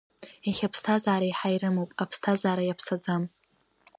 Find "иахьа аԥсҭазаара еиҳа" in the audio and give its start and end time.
0.47-1.49